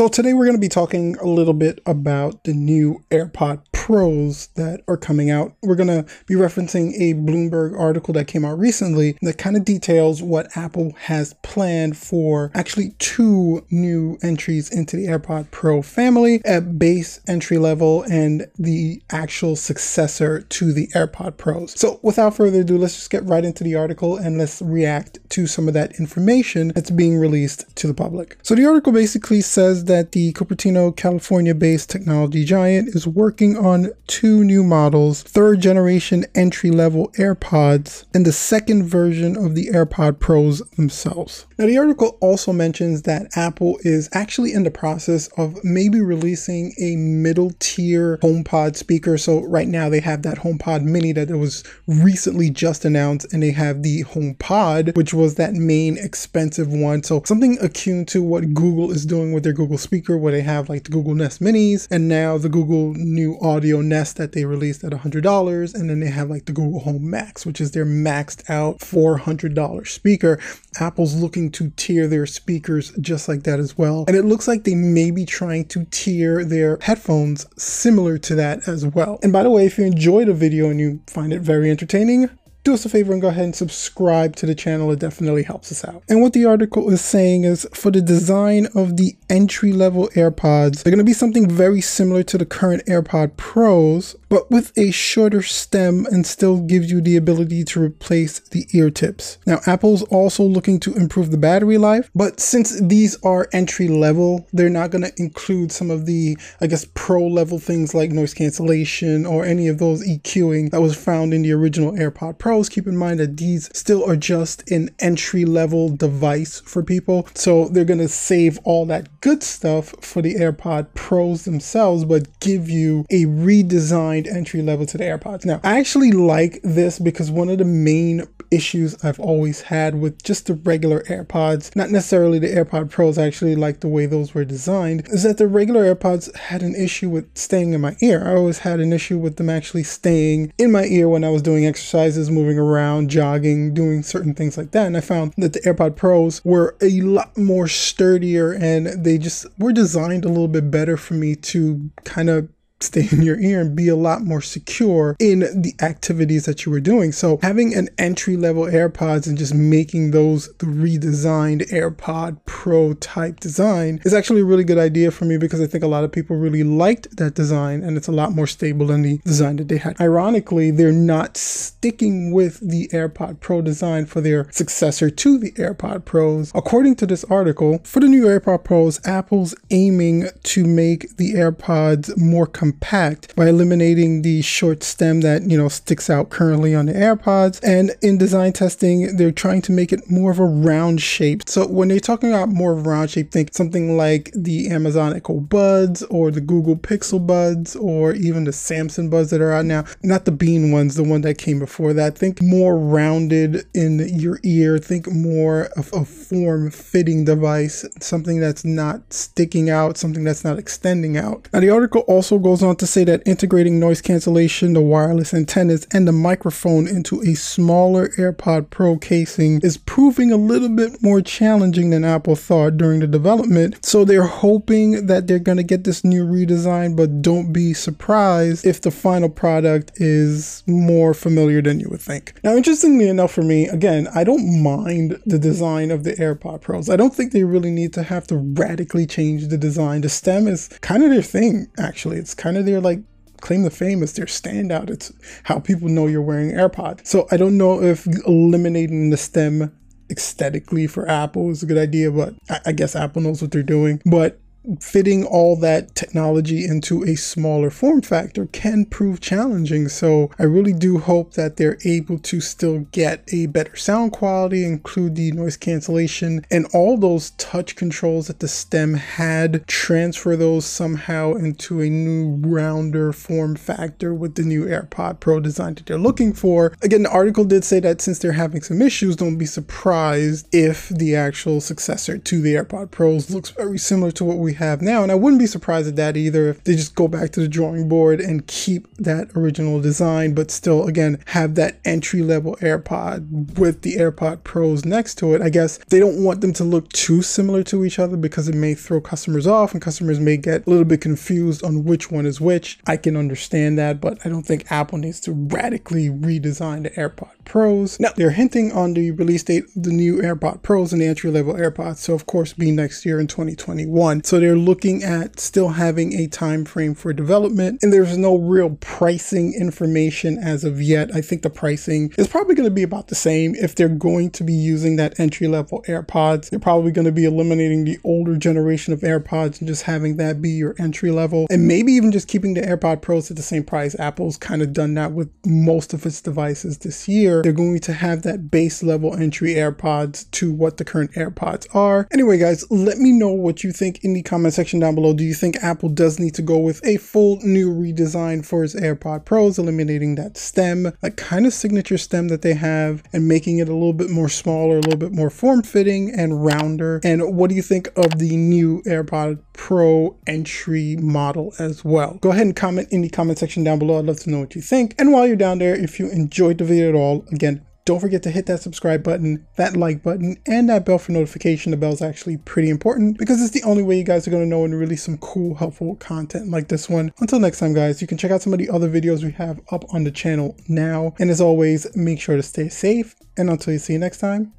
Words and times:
So 0.00 0.08
today 0.08 0.32
we're 0.32 0.46
going 0.46 0.56
to 0.56 0.58
be 0.58 0.70
talking 0.70 1.14
a 1.18 1.26
little 1.26 1.52
bit 1.52 1.82
about 1.84 2.44
the 2.44 2.54
new 2.54 3.04
AirPod 3.10 3.69
Pros 3.90 4.46
that 4.54 4.84
are 4.86 4.96
coming 4.96 5.30
out. 5.30 5.52
We're 5.62 5.74
going 5.74 5.88
to 5.88 6.06
be 6.28 6.36
referencing 6.36 6.92
a 6.94 7.14
Bloomberg 7.14 7.76
article 7.76 8.14
that 8.14 8.28
came 8.28 8.44
out 8.44 8.56
recently 8.56 9.18
that 9.20 9.36
kind 9.36 9.56
of 9.56 9.64
details 9.64 10.22
what 10.22 10.56
Apple 10.56 10.92
has 11.06 11.34
planned 11.42 11.96
for 11.96 12.52
actually 12.54 12.94
two 13.00 13.66
new 13.68 14.16
entries 14.22 14.70
into 14.70 14.96
the 14.96 15.06
AirPod 15.06 15.50
Pro 15.50 15.82
family 15.82 16.40
at 16.44 16.78
base 16.78 17.20
entry 17.26 17.58
level 17.58 18.04
and 18.04 18.46
the 18.56 19.02
actual 19.10 19.56
successor 19.56 20.42
to 20.42 20.72
the 20.72 20.86
AirPod 20.94 21.36
Pros. 21.36 21.76
So 21.76 21.98
without 22.00 22.36
further 22.36 22.60
ado, 22.60 22.78
let's 22.78 22.94
just 22.94 23.10
get 23.10 23.24
right 23.24 23.44
into 23.44 23.64
the 23.64 23.74
article 23.74 24.16
and 24.16 24.38
let's 24.38 24.62
react 24.62 25.18
to 25.30 25.48
some 25.48 25.66
of 25.66 25.74
that 25.74 25.98
information 25.98 26.68
that's 26.76 26.92
being 26.92 27.18
released 27.18 27.74
to 27.74 27.88
the 27.88 27.94
public. 27.94 28.38
So 28.44 28.54
the 28.54 28.66
article 28.66 28.92
basically 28.92 29.40
says 29.40 29.86
that 29.86 30.12
the 30.12 30.32
Cupertino, 30.34 30.94
California 30.94 31.56
based 31.56 31.90
technology 31.90 32.44
giant 32.44 32.90
is 32.90 33.04
working 33.04 33.58
on 33.58 33.79
two 34.06 34.44
new 34.44 34.62
models, 34.62 35.22
third 35.22 35.60
generation 35.60 36.24
entry 36.34 36.70
level 36.70 37.10
AirPods, 37.18 38.04
and 38.12 38.26
the 38.26 38.32
second 38.32 38.84
version 38.84 39.36
of 39.36 39.54
the 39.54 39.68
AirPod 39.68 40.18
Pros 40.18 40.60
themselves. 40.76 41.46
Now, 41.58 41.66
the 41.66 41.78
article 41.78 42.18
also 42.20 42.52
mentions 42.52 43.02
that 43.02 43.36
Apple 43.36 43.78
is 43.82 44.08
actually 44.12 44.52
in 44.52 44.64
the 44.64 44.70
process 44.70 45.28
of 45.36 45.62
maybe 45.62 46.00
releasing 46.00 46.72
a 46.80 46.96
middle 46.96 47.52
tier 47.58 48.18
HomePod 48.22 48.76
speaker. 48.76 49.18
So, 49.18 49.44
right 49.44 49.68
now 49.68 49.88
they 49.88 50.00
have 50.00 50.22
that 50.22 50.38
HomePod 50.38 50.82
mini 50.82 51.12
that 51.12 51.28
was 51.30 51.62
recently 51.86 52.50
just 52.50 52.84
announced, 52.84 53.32
and 53.32 53.42
they 53.42 53.52
have 53.52 53.82
the 53.82 54.04
HomePod, 54.04 54.96
which 54.96 55.14
was 55.14 55.36
that 55.36 55.54
main 55.54 55.98
expensive 55.98 56.72
one. 56.72 57.02
So, 57.02 57.22
something 57.24 57.58
akin 57.60 58.06
to 58.06 58.22
what 58.22 58.54
Google 58.54 58.90
is 58.90 59.06
doing 59.06 59.32
with 59.32 59.44
their 59.44 59.52
Google 59.52 59.78
speaker, 59.78 60.16
where 60.18 60.32
they 60.32 60.42
have 60.42 60.68
like 60.68 60.84
the 60.84 60.90
Google 60.90 61.14
Nest 61.14 61.40
minis, 61.40 61.86
and 61.90 62.08
now 62.08 62.38
the 62.38 62.48
Google 62.48 62.94
new 62.94 63.38
audio 63.40 63.69
Nest 63.78 64.16
that 64.16 64.32
they 64.32 64.44
released 64.44 64.84
at 64.84 64.92
$100, 64.92 65.74
and 65.74 65.88
then 65.88 66.00
they 66.00 66.10
have 66.10 66.28
like 66.28 66.46
the 66.46 66.52
Google 66.52 66.80
Home 66.80 67.08
Max, 67.08 67.46
which 67.46 67.60
is 67.60 67.70
their 67.70 67.86
maxed 67.86 68.48
out 68.50 68.78
$400 68.78 69.86
speaker. 69.86 70.40
Apple's 70.78 71.14
looking 71.14 71.50
to 71.52 71.70
tier 71.70 72.06
their 72.06 72.26
speakers 72.26 72.92
just 73.00 73.28
like 73.28 73.44
that 73.44 73.60
as 73.60 73.78
well. 73.78 74.04
And 74.08 74.16
it 74.16 74.24
looks 74.24 74.48
like 74.48 74.64
they 74.64 74.74
may 74.74 75.10
be 75.10 75.24
trying 75.24 75.66
to 75.66 75.84
tier 75.90 76.44
their 76.44 76.78
headphones 76.80 77.46
similar 77.56 78.18
to 78.18 78.34
that 78.34 78.68
as 78.68 78.86
well. 78.86 79.18
And 79.22 79.32
by 79.32 79.42
the 79.42 79.50
way, 79.50 79.66
if 79.66 79.78
you 79.78 79.84
enjoyed 79.84 80.28
the 80.28 80.34
video 80.34 80.70
and 80.70 80.80
you 80.80 81.00
find 81.06 81.32
it 81.32 81.40
very 81.40 81.70
entertaining, 81.70 82.30
do 82.62 82.74
us 82.74 82.84
a 82.84 82.88
favor 82.88 83.12
and 83.12 83.22
go 83.22 83.28
ahead 83.28 83.44
and 83.44 83.56
subscribe 83.56 84.36
to 84.36 84.46
the 84.46 84.54
channel. 84.54 84.90
It 84.90 84.98
definitely 84.98 85.44
helps 85.44 85.72
us 85.72 85.84
out. 85.84 86.02
And 86.08 86.20
what 86.20 86.32
the 86.32 86.44
article 86.44 86.90
is 86.90 87.00
saying 87.00 87.44
is 87.44 87.66
for 87.72 87.90
the 87.90 88.02
design 88.02 88.66
of 88.74 88.96
the 88.96 89.16
entry 89.28 89.72
level 89.72 90.08
AirPods, 90.14 90.82
they're 90.82 90.90
going 90.90 90.98
to 90.98 91.04
be 91.04 91.12
something 91.12 91.48
very 91.48 91.80
similar 91.80 92.22
to 92.24 92.36
the 92.36 92.46
current 92.46 92.84
AirPod 92.86 93.36
Pros, 93.36 94.14
but 94.30 94.50
with 94.50 94.72
a 94.78 94.90
shorter 94.92 95.42
stem 95.42 96.06
and 96.10 96.26
still 96.26 96.60
gives 96.60 96.90
you 96.90 97.02
the 97.02 97.16
ability 97.16 97.64
to 97.64 97.82
replace 97.82 98.38
the 98.38 98.66
ear 98.72 98.88
tips. 98.88 99.36
Now, 99.46 99.58
Apple's 99.66 100.04
also 100.04 100.44
looking 100.44 100.80
to 100.80 100.94
improve 100.94 101.30
the 101.30 101.36
battery 101.36 101.76
life, 101.76 102.10
but 102.14 102.40
since 102.40 102.80
these 102.80 103.22
are 103.22 103.48
entry 103.52 103.88
level, 103.88 104.46
they're 104.52 104.70
not 104.70 104.90
going 104.90 105.02
to 105.02 105.12
include 105.18 105.72
some 105.72 105.90
of 105.90 106.06
the, 106.06 106.38
I 106.60 106.68
guess, 106.68 106.86
pro 106.94 107.26
level 107.26 107.58
things 107.58 107.92
like 107.92 108.12
noise 108.12 108.32
cancellation 108.32 109.26
or 109.26 109.44
any 109.44 109.66
of 109.68 109.78
those 109.78 110.06
EQing 110.06 110.70
that 110.70 110.80
was 110.80 110.96
found 110.96 111.34
in 111.34 111.42
the 111.42 111.52
original 111.52 111.92
AirPod 111.92 112.38
Pros, 112.38 112.68
keep 112.68 112.86
in 112.86 112.96
mind 112.96 113.18
that 113.18 113.36
these 113.36 113.68
still 113.76 114.08
are 114.08 114.16
just 114.16 114.70
an 114.70 114.90
entry 115.00 115.44
level 115.44 115.88
device 115.88 116.60
for 116.60 116.82
people. 116.84 117.28
So 117.34 117.68
they're 117.68 117.84
going 117.84 117.98
to 117.98 118.08
save 118.08 118.58
all 118.62 118.86
that 118.86 119.20
good 119.20 119.42
stuff 119.42 119.92
for 120.00 120.22
the 120.22 120.36
AirPod 120.36 120.94
Pros 120.94 121.44
themselves, 121.44 122.04
but 122.04 122.38
give 122.38 122.70
you 122.70 123.04
a 123.10 123.26
redesigned 123.26 124.19
entry 124.26 124.62
level 124.62 124.86
to 124.86 124.98
the 124.98 125.04
AirPods. 125.04 125.44
Now, 125.44 125.60
I 125.62 125.78
actually 125.78 126.12
like 126.12 126.60
this 126.62 126.98
because 126.98 127.30
one 127.30 127.48
of 127.48 127.58
the 127.58 127.64
main 127.64 128.26
issues 128.50 128.96
I've 129.04 129.20
always 129.20 129.62
had 129.62 130.00
with 130.00 130.22
just 130.22 130.46
the 130.46 130.54
regular 130.54 131.02
AirPods, 131.04 131.74
not 131.76 131.90
necessarily 131.90 132.38
the 132.38 132.48
AirPod 132.48 132.90
Pros, 132.90 133.18
I 133.18 133.26
actually 133.26 133.54
like 133.54 133.80
the 133.80 133.88
way 133.88 134.06
those 134.06 134.34
were 134.34 134.44
designed, 134.44 135.08
is 135.08 135.22
that 135.22 135.38
the 135.38 135.46
regular 135.46 135.94
AirPods 135.94 136.34
had 136.36 136.62
an 136.62 136.74
issue 136.74 137.08
with 137.08 137.36
staying 137.36 137.72
in 137.72 137.80
my 137.80 137.96
ear. 138.00 138.26
I 138.26 138.34
always 138.36 138.58
had 138.58 138.80
an 138.80 138.92
issue 138.92 139.18
with 139.18 139.36
them 139.36 139.50
actually 139.50 139.84
staying 139.84 140.52
in 140.58 140.72
my 140.72 140.84
ear 140.84 141.08
when 141.08 141.24
I 141.24 141.30
was 141.30 141.42
doing 141.42 141.66
exercises, 141.66 142.30
moving 142.30 142.58
around, 142.58 143.10
jogging, 143.10 143.74
doing 143.74 144.02
certain 144.02 144.34
things 144.34 144.56
like 144.56 144.72
that. 144.72 144.86
And 144.86 144.96
I 144.96 145.00
found 145.00 145.34
that 145.38 145.52
the 145.52 145.60
AirPod 145.60 145.96
Pros 145.96 146.44
were 146.44 146.76
a 146.80 147.00
lot 147.00 147.36
more 147.36 147.68
sturdier 147.68 148.52
and 148.52 148.86
they 149.04 149.18
just 149.18 149.46
were 149.58 149.72
designed 149.72 150.24
a 150.24 150.28
little 150.28 150.48
bit 150.48 150.70
better 150.70 150.96
for 150.96 151.14
me 151.14 151.34
to 151.36 151.90
kind 152.04 152.28
of 152.28 152.48
stay 152.82 153.08
in 153.10 153.22
your 153.22 153.38
ear 153.40 153.60
and 153.60 153.76
be 153.76 153.88
a 153.88 153.96
lot 153.96 154.22
more 154.22 154.40
secure 154.40 155.16
in 155.18 155.40
the 155.40 155.74
activities 155.80 156.46
that 156.46 156.64
you 156.64 156.72
were 156.72 156.80
doing. 156.80 157.12
So 157.12 157.38
having 157.42 157.74
an 157.74 157.88
entry 157.98 158.36
level 158.36 158.64
AirPods 158.64 159.26
and 159.26 159.36
just 159.36 159.54
making 159.54 160.10
those 160.10 160.48
the 160.58 160.66
redesigned 160.66 161.68
AirPod 161.70 162.38
Pro 162.46 162.94
type 162.94 163.40
design 163.40 164.00
is 164.04 164.14
actually 164.14 164.40
a 164.40 164.44
really 164.44 164.64
good 164.64 164.78
idea 164.78 165.10
for 165.10 165.24
me 165.24 165.36
because 165.36 165.60
I 165.60 165.66
think 165.66 165.84
a 165.84 165.88
lot 165.88 166.04
of 166.04 166.12
people 166.12 166.36
really 166.36 166.62
liked 166.62 167.16
that 167.16 167.34
design 167.34 167.82
and 167.82 167.96
it's 167.96 168.08
a 168.08 168.12
lot 168.12 168.32
more 168.32 168.46
stable 168.46 168.86
than 168.86 169.02
the 169.02 169.18
design 169.18 169.56
that 169.56 169.68
they 169.68 169.78
had. 169.78 170.00
Ironically, 170.00 170.70
they're 170.70 170.92
not 170.92 171.36
sticking 171.36 172.32
with 172.32 172.60
the 172.60 172.88
AirPod 172.88 173.40
Pro 173.40 173.60
design 173.62 174.06
for 174.06 174.20
their 174.20 174.50
successor 174.50 175.10
to 175.10 175.38
the 175.38 175.52
AirPod 175.52 176.04
Pros. 176.04 176.52
According 176.54 176.96
to 176.96 177.06
this 177.06 177.24
article, 177.24 177.80
for 177.84 178.00
the 178.00 178.08
new 178.08 178.24
AirPod 178.24 178.64
Pros, 178.64 179.00
Apple's 179.06 179.54
aiming 179.70 180.28
to 180.44 180.64
make 180.64 181.16
the 181.16 181.34
AirPods 181.34 182.16
more 182.16 182.46
compact 182.70 183.34
by 183.36 183.48
eliminating 183.48 184.22
the 184.22 184.42
short 184.42 184.82
stem 184.82 185.20
that, 185.22 185.42
you 185.42 185.56
know, 185.56 185.68
sticks 185.68 186.08
out 186.08 186.30
currently 186.30 186.74
on 186.74 186.86
the 186.86 186.92
AirPods. 186.92 187.60
And 187.62 187.92
in 188.02 188.18
design 188.18 188.52
testing, 188.52 189.16
they're 189.16 189.32
trying 189.32 189.62
to 189.62 189.72
make 189.72 189.92
it 189.92 190.10
more 190.10 190.30
of 190.30 190.38
a 190.38 190.44
round 190.44 191.00
shape. 191.00 191.48
So 191.48 191.66
when 191.66 191.88
they're 191.88 192.00
talking 192.00 192.32
about 192.32 192.48
more 192.48 192.72
of 192.72 192.86
a 192.86 192.88
round 192.88 193.10
shape, 193.10 193.32
think 193.32 193.54
something 193.54 193.96
like 193.96 194.30
the 194.34 194.70
Amazon 194.70 195.14
Echo 195.14 195.40
Buds 195.40 196.02
or 196.04 196.30
the 196.30 196.40
Google 196.40 196.76
Pixel 196.76 197.24
Buds 197.24 197.76
or 197.76 198.12
even 198.14 198.44
the 198.44 198.50
Samsung 198.50 199.10
Buds 199.10 199.30
that 199.30 199.40
are 199.40 199.52
out 199.52 199.64
now. 199.64 199.84
Not 200.02 200.24
the 200.24 200.32
bean 200.32 200.72
ones, 200.72 200.94
the 200.94 201.04
one 201.04 201.22
that 201.22 201.38
came 201.38 201.58
before 201.58 201.92
that. 201.94 202.16
Think 202.16 202.40
more 202.42 202.78
rounded 202.78 203.66
in 203.74 203.98
your 204.18 204.38
ear. 204.44 204.78
Think 204.78 205.10
more 205.10 205.68
of 205.76 205.92
a 205.92 206.04
form 206.04 206.70
fitting 206.70 207.24
device, 207.24 207.84
something 208.00 208.40
that's 208.40 208.64
not 208.64 209.12
sticking 209.12 209.70
out, 209.70 209.96
something 209.96 210.24
that's 210.24 210.44
not 210.44 210.58
extending 210.58 211.16
out. 211.16 211.48
Now, 211.52 211.60
the 211.60 211.70
article 211.70 212.02
also 212.02 212.38
goes 212.38 212.59
goes 212.60 212.68
on 212.68 212.76
to 212.76 212.86
say 212.86 213.04
that 213.04 213.22
integrating 213.26 213.80
noise 213.80 214.02
cancellation, 214.02 214.74
the 214.74 214.80
wireless 214.82 215.32
antennas, 215.32 215.86
and 215.92 216.06
the 216.06 216.12
microphone 216.12 216.86
into 216.86 217.20
a 217.22 217.34
smaller 217.34 218.08
AirPod 218.18 218.68
Pro 218.68 218.98
casing 218.98 219.60
is 219.62 219.78
proving 219.78 220.30
a 220.30 220.36
little 220.36 220.68
bit 220.68 221.02
more 221.02 221.22
challenging 221.22 221.90
than 221.90 222.04
Apple 222.04 222.36
thought 222.36 222.76
during 222.76 223.00
the 223.00 223.06
development. 223.06 223.84
So 223.84 224.04
they're 224.04 224.24
hoping 224.24 225.06
that 225.06 225.26
they're 225.26 225.38
going 225.38 225.56
to 225.56 225.62
get 225.62 225.84
this 225.84 226.04
new 226.04 226.26
redesign, 226.26 226.96
but 226.96 227.22
don't 227.22 227.52
be 227.52 227.72
surprised 227.72 228.66
if 228.66 228.82
the 228.82 228.90
final 228.90 229.30
product 229.30 229.92
is 229.96 230.62
more 230.66 231.14
familiar 231.14 231.62
than 231.62 231.80
you 231.80 231.88
would 231.88 232.02
think. 232.02 232.34
Now, 232.44 232.56
interestingly 232.56 233.08
enough 233.08 233.32
for 233.32 233.42
me, 233.42 233.68
again, 233.68 234.06
I 234.14 234.24
don't 234.24 234.62
mind 234.62 235.18
the 235.24 235.38
design 235.38 235.90
of 235.90 236.04
the 236.04 236.12
AirPod 236.12 236.60
Pros. 236.60 236.90
I 236.90 236.96
don't 236.96 237.14
think 237.14 237.32
they 237.32 237.44
really 237.44 237.70
need 237.70 237.94
to 237.94 238.02
have 238.02 238.26
to 238.26 238.36
radically 238.36 239.06
change 239.06 239.48
the 239.48 239.56
design. 239.56 240.02
The 240.02 240.10
stem 240.10 240.46
is 240.46 240.68
kind 240.82 241.02
of 241.02 241.10
their 241.10 241.22
thing, 241.22 241.70
actually. 241.78 242.18
It's 242.18 242.34
kind 242.34 242.49
of 242.56 242.66
their 242.66 242.80
like 242.80 243.00
claim 243.40 243.62
the 243.62 243.70
fame 243.70 244.02
is 244.02 244.12
their 244.14 244.26
standout. 244.26 244.90
It's 244.90 245.12
how 245.44 245.58
people 245.58 245.88
know 245.88 246.06
you're 246.06 246.22
wearing 246.22 246.52
AirPods. 246.52 247.06
So 247.06 247.26
I 247.30 247.36
don't 247.36 247.56
know 247.56 247.82
if 247.82 248.06
eliminating 248.26 249.10
the 249.10 249.16
stem 249.16 249.72
aesthetically 250.10 250.86
for 250.86 251.08
Apple 251.08 251.50
is 251.50 251.62
a 251.62 251.66
good 251.66 251.78
idea, 251.78 252.10
but 252.10 252.34
I 252.66 252.72
guess 252.72 252.96
Apple 252.96 253.22
knows 253.22 253.40
what 253.40 253.50
they're 253.50 253.62
doing. 253.62 254.02
But 254.04 254.40
fitting 254.80 255.24
all 255.24 255.56
that 255.56 255.94
technology 255.94 256.64
into 256.64 257.02
a 257.02 257.16
smaller 257.16 257.70
form 257.70 258.02
factor 258.02 258.46
can 258.46 258.84
prove 258.84 259.20
challenging. 259.20 259.88
So 259.88 260.30
I 260.38 260.44
really 260.44 260.72
do 260.72 260.98
hope 260.98 261.34
that 261.34 261.56
they're 261.56 261.78
able 261.84 262.18
to 262.18 262.40
still 262.40 262.80
get 262.92 263.22
a 263.32 263.46
better 263.46 263.76
sound 263.76 264.12
quality, 264.12 264.64
include 264.64 265.16
the 265.16 265.32
noise 265.32 265.56
cancellation 265.56 266.44
and 266.50 266.66
all 266.74 266.98
those 266.98 267.30
touch 267.32 267.76
controls 267.76 268.26
that 268.26 268.40
the 268.40 268.48
stem 268.48 268.94
had, 268.94 269.66
transfer 269.66 270.36
those 270.36 270.66
somehow 270.66 271.34
into 271.34 271.80
a 271.80 271.88
new 271.88 272.36
rounder 272.46 273.12
form 273.12 273.56
factor 273.56 274.12
with 274.12 274.34
the 274.34 274.42
new 274.42 274.66
AirPod 274.66 275.20
Pro 275.20 275.40
design 275.40 275.74
that 275.74 275.86
they're 275.86 275.98
looking 275.98 276.32
for. 276.32 276.76
Again, 276.82 277.02
the 277.02 277.10
article 277.10 277.44
did 277.44 277.64
say 277.64 277.80
that 277.80 278.00
since 278.00 278.18
they're 278.18 278.32
having 278.32 278.62
some 278.62 278.82
issues, 278.82 279.16
don't 279.16 279.38
be 279.38 279.46
surprised 279.46 280.46
if 280.52 280.88
the 280.90 281.16
actual 281.16 281.60
successor 281.60 282.18
to 282.18 282.40
the 282.40 282.54
AirPod 282.54 282.90
Pros 282.90 283.30
looks 283.30 283.50
very 283.50 283.78
similar 283.78 284.10
to 284.12 284.24
what 284.24 284.38
we 284.38 284.49
we 284.50 284.56
have 284.56 284.82
now. 284.82 285.02
And 285.02 285.12
I 285.12 285.14
wouldn't 285.14 285.38
be 285.38 285.46
surprised 285.46 285.88
at 285.88 285.96
that 285.96 286.16
either 286.16 286.48
if 286.48 286.64
they 286.64 286.74
just 286.74 286.94
go 286.94 287.06
back 287.06 287.30
to 287.32 287.40
the 287.40 287.48
drawing 287.48 287.88
board 287.88 288.20
and 288.20 288.46
keep 288.46 288.88
that 288.96 289.30
original 289.36 289.80
design, 289.80 290.34
but 290.34 290.50
still, 290.50 290.86
again, 290.86 291.22
have 291.26 291.54
that 291.54 291.78
entry 291.84 292.22
level 292.22 292.56
AirPod 292.56 293.58
with 293.58 293.82
the 293.82 293.96
AirPod 293.96 294.42
Pros 294.42 294.84
next 294.84 295.16
to 295.16 295.34
it. 295.34 295.42
I 295.42 295.50
guess 295.50 295.78
they 295.88 296.00
don't 296.00 296.24
want 296.24 296.40
them 296.40 296.52
to 296.54 296.64
look 296.64 296.90
too 296.92 297.22
similar 297.22 297.62
to 297.64 297.84
each 297.84 297.98
other 297.98 298.16
because 298.16 298.48
it 298.48 298.54
may 298.54 298.74
throw 298.74 299.00
customers 299.00 299.46
off 299.46 299.72
and 299.72 299.80
customers 299.80 300.18
may 300.18 300.36
get 300.36 300.66
a 300.66 300.70
little 300.70 300.84
bit 300.84 301.00
confused 301.00 301.64
on 301.64 301.84
which 301.84 302.10
one 302.10 302.26
is 302.26 302.40
which. 302.40 302.78
I 302.86 302.96
can 302.96 303.16
understand 303.16 303.78
that, 303.78 304.00
but 304.00 304.18
I 304.24 304.28
don't 304.28 304.46
think 304.46 304.70
Apple 304.70 304.98
needs 304.98 305.20
to 305.20 305.32
radically 305.32 306.08
redesign 306.08 306.82
the 306.82 306.90
AirPod 306.90 307.30
Pros. 307.44 308.00
Now, 308.00 308.10
they're 308.16 308.30
hinting 308.30 308.72
on 308.72 308.94
the 308.94 309.12
release 309.12 309.44
date 309.44 309.64
of 309.76 309.82
the 309.82 309.90
new 309.90 310.18
AirPod 310.18 310.62
Pros 310.62 310.92
and 310.92 311.00
the 311.00 311.06
entry 311.06 311.30
level 311.30 311.54
AirPods, 311.54 311.98
so 311.98 312.14
of 312.14 312.26
course, 312.26 312.52
be 312.52 312.72
next 312.72 313.06
year 313.06 313.20
in 313.20 313.26
2021. 313.26 314.24
So 314.24 314.39
they're 314.40 314.56
looking 314.56 315.02
at 315.02 315.38
still 315.38 315.68
having 315.68 316.12
a 316.14 316.26
time 316.26 316.64
frame 316.64 316.94
for 316.94 317.12
development, 317.12 317.80
and 317.82 317.92
there's 317.92 318.16
no 318.16 318.36
real 318.36 318.76
pricing 318.80 319.54
information 319.54 320.38
as 320.38 320.64
of 320.64 320.80
yet. 320.80 321.14
I 321.14 321.20
think 321.20 321.42
the 321.42 321.50
pricing 321.50 322.12
is 322.18 322.28
probably 322.28 322.54
going 322.54 322.68
to 322.68 322.74
be 322.74 322.82
about 322.82 323.08
the 323.08 323.14
same 323.14 323.54
if 323.54 323.74
they're 323.74 323.88
going 323.88 324.30
to 324.32 324.44
be 324.44 324.52
using 324.52 324.96
that 324.96 325.18
entry 325.20 325.48
level 325.48 325.84
AirPods. 325.86 326.50
They're 326.50 326.58
probably 326.58 326.92
going 326.92 327.04
to 327.04 327.12
be 327.12 327.24
eliminating 327.24 327.84
the 327.84 327.98
older 328.04 328.36
generation 328.36 328.92
of 328.92 329.00
AirPods 329.00 329.60
and 329.60 329.68
just 329.68 329.82
having 329.82 330.16
that 330.16 330.42
be 330.42 330.50
your 330.50 330.74
entry 330.78 331.10
level, 331.10 331.46
and 331.50 331.68
maybe 331.68 331.92
even 331.92 332.12
just 332.12 332.28
keeping 332.28 332.54
the 332.54 332.62
AirPod 332.62 333.02
Pros 333.02 333.30
at 333.30 333.36
the 333.36 333.42
same 333.42 333.64
price. 333.64 333.98
Apple's 333.98 334.36
kind 334.36 334.62
of 334.62 334.72
done 334.72 334.94
that 334.94 335.12
with 335.12 335.30
most 335.44 335.92
of 335.92 336.06
its 336.06 336.20
devices 336.20 336.78
this 336.78 337.08
year. 337.08 337.42
They're 337.42 337.52
going 337.52 337.78
to 337.80 337.92
have 337.92 338.22
that 338.22 338.50
base 338.50 338.82
level 338.82 339.14
entry 339.14 339.54
AirPods 339.54 340.30
to 340.32 340.52
what 340.52 340.76
the 340.76 340.84
current 340.84 341.12
AirPods 341.12 341.66
are. 341.74 342.08
Anyway, 342.12 342.38
guys, 342.38 342.68
let 342.70 342.98
me 342.98 343.12
know 343.12 343.30
what 343.30 343.62
you 343.62 343.72
think 343.72 344.02
in 344.04 344.14
the 344.14 344.22
comment 344.30 344.54
section 344.54 344.78
down 344.78 344.94
below. 344.94 345.12
Do 345.12 345.24
you 345.24 345.34
think 345.34 345.56
Apple 345.60 345.88
does 345.88 346.20
need 346.20 346.36
to 346.36 346.42
go 346.42 346.56
with 346.56 346.80
a 346.86 346.98
full 346.98 347.40
new 347.42 347.68
redesign 347.68 348.46
for 348.46 348.62
its 348.62 348.76
AirPod 348.76 349.24
Pros, 349.24 349.58
eliminating 349.58 350.14
that 350.14 350.36
stem, 350.36 350.92
that 351.00 351.16
kind 351.16 351.46
of 351.46 351.52
signature 351.52 351.98
stem 351.98 352.28
that 352.28 352.42
they 352.42 352.54
have, 352.54 353.02
and 353.12 353.26
making 353.26 353.58
it 353.58 353.68
a 353.68 353.72
little 353.74 353.92
bit 353.92 354.08
more 354.08 354.28
smaller, 354.28 354.76
a 354.76 354.80
little 354.82 354.96
bit 354.96 355.10
more 355.10 355.30
form 355.30 355.64
fitting 355.64 356.12
and 356.16 356.44
rounder? 356.44 357.00
And 357.02 357.36
what 357.36 357.50
do 357.50 357.56
you 357.56 357.62
think 357.62 357.88
of 357.96 358.20
the 358.20 358.36
new 358.36 358.82
AirPod 358.82 359.40
Pro 359.52 360.16
entry 360.28 360.96
model 360.96 361.52
as 361.58 361.84
well? 361.84 362.14
Go 362.20 362.30
ahead 362.30 362.46
and 362.46 362.54
comment 362.54 362.86
in 362.92 363.00
the 363.00 363.08
comment 363.08 363.40
section 363.40 363.64
down 363.64 363.80
below. 363.80 363.98
I'd 363.98 364.04
love 364.04 364.20
to 364.20 364.30
know 364.30 364.38
what 364.38 364.54
you 364.54 364.62
think. 364.62 364.94
And 364.96 365.12
while 365.12 365.26
you're 365.26 365.34
down 365.34 365.58
there, 365.58 365.74
if 365.74 365.98
you 365.98 366.08
enjoyed 366.08 366.58
the 366.58 366.64
video 366.64 366.88
at 366.88 366.94
all, 366.94 367.24
again, 367.32 367.66
don't 367.84 368.00
forget 368.00 368.22
to 368.24 368.30
hit 368.30 368.46
that 368.46 368.60
subscribe 368.60 369.02
button, 369.02 369.46
that 369.56 369.76
like 369.76 370.02
button, 370.02 370.36
and 370.46 370.68
that 370.68 370.84
bell 370.84 370.98
for 370.98 371.12
notification. 371.12 371.70
The 371.70 371.76
bell 371.76 371.92
is 371.92 372.02
actually 372.02 372.36
pretty 372.36 372.70
important 372.70 373.18
because 373.18 373.42
it's 373.42 373.52
the 373.52 373.62
only 373.62 373.82
way 373.82 373.96
you 373.96 374.04
guys 374.04 374.26
are 374.26 374.30
going 374.30 374.42
to 374.42 374.48
know 374.48 374.60
when 374.60 374.70
to 374.70 374.76
release 374.76 375.04
some 375.04 375.18
cool, 375.18 375.54
helpful 375.54 375.96
content 375.96 376.50
like 376.50 376.68
this 376.68 376.88
one. 376.88 377.12
Until 377.18 377.40
next 377.40 377.58
time, 377.58 377.74
guys, 377.74 378.00
you 378.00 378.06
can 378.06 378.18
check 378.18 378.30
out 378.30 378.42
some 378.42 378.52
of 378.52 378.58
the 378.58 378.70
other 378.70 378.88
videos 378.88 379.24
we 379.24 379.32
have 379.32 379.60
up 379.70 379.84
on 379.92 380.04
the 380.04 380.10
channel 380.10 380.56
now. 380.68 381.14
And 381.18 381.30
as 381.30 381.40
always, 381.40 381.86
make 381.96 382.20
sure 382.20 382.36
to 382.36 382.42
stay 382.42 382.68
safe. 382.68 383.14
And 383.36 383.50
until 383.50 383.72
you 383.72 383.78
see 383.78 383.94
you 383.94 383.98
next 383.98 384.18
time, 384.18 384.52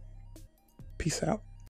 peace 0.98 1.24
out. 1.24 1.42